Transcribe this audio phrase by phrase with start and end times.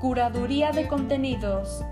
[0.00, 1.84] Curaduría de contenidos.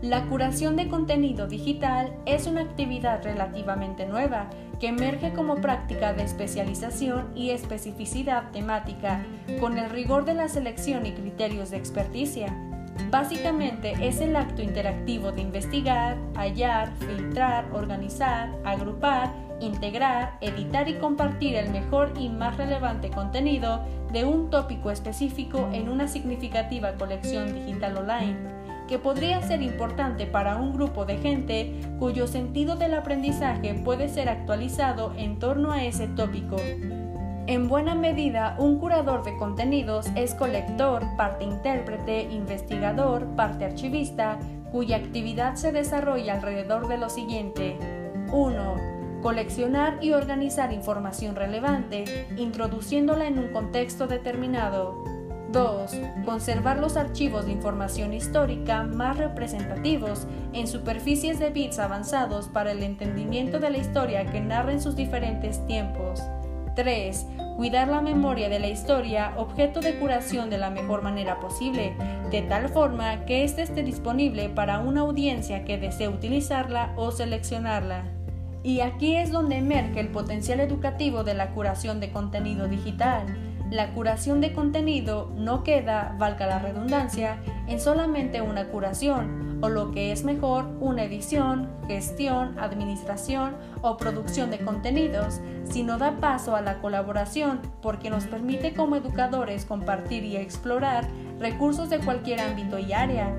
[0.00, 4.48] La curación de contenido digital es una actividad relativamente nueva
[4.78, 9.26] que emerge como práctica de especialización y especificidad temática,
[9.58, 12.69] con el rigor de la selección y criterios de experticia.
[13.08, 21.54] Básicamente es el acto interactivo de investigar, hallar, filtrar, organizar, agrupar, integrar, editar y compartir
[21.54, 27.96] el mejor y más relevante contenido de un tópico específico en una significativa colección digital
[27.98, 28.36] online,
[28.88, 34.28] que podría ser importante para un grupo de gente cuyo sentido del aprendizaje puede ser
[34.28, 36.56] actualizado en torno a ese tópico.
[37.50, 44.38] En buena medida, un curador de contenidos es colector, parte intérprete, investigador, parte archivista,
[44.70, 47.76] cuya actividad se desarrolla alrededor de lo siguiente.
[48.30, 55.04] 1 coleccionar y organizar información relevante, introduciéndola en un contexto determinado.
[55.50, 55.92] 2.
[56.24, 62.84] Conservar los archivos de información histórica más representativos en superficies de bits avanzados para el
[62.84, 66.22] entendimiento de la historia que narra en sus diferentes tiempos.
[66.74, 67.26] 3.
[67.56, 71.94] Cuidar la memoria de la historia, objeto de curación de la mejor manera posible,
[72.30, 78.04] de tal forma que éste esté disponible para una audiencia que desee utilizarla o seleccionarla.
[78.62, 83.26] Y aquí es donde emerge el potencial educativo de la curación de contenido digital.
[83.70, 89.92] La curación de contenido no queda, valga la redundancia, en solamente una curación, o lo
[89.92, 96.62] que es mejor, una edición, gestión, administración o producción de contenidos, sino da paso a
[96.62, 101.06] la colaboración porque nos permite como educadores compartir y explorar
[101.38, 103.32] recursos de cualquier ámbito y área.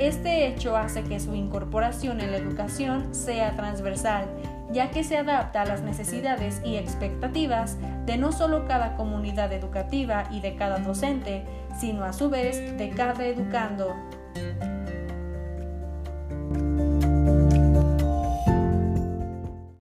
[0.00, 4.26] Este hecho hace que su incorporación en la educación sea transversal
[4.76, 10.24] ya que se adapta a las necesidades y expectativas de no solo cada comunidad educativa
[10.30, 11.46] y de cada docente,
[11.80, 13.96] sino a su vez de cada educando.